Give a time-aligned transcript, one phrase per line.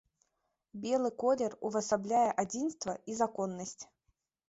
[0.85, 3.81] Белы колер увасабляе адзінства і законнасць.